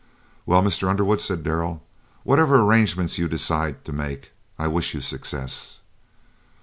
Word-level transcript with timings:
"Well, 0.47 0.63
Mr. 0.63 0.87
Underwood," 0.89 1.21
said 1.21 1.43
Darrell, 1.43 1.83
"whatever 2.23 2.59
arrangements 2.59 3.19
you 3.19 3.27
decide 3.27 3.85
to 3.85 3.93
make, 3.93 4.31
I 4.57 4.65
wish 4.67 4.95
you 4.95 4.99
success." 5.01 5.77